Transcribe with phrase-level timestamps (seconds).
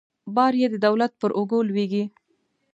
[0.35, 2.03] بار یې د دولت پر اوږو لویږي.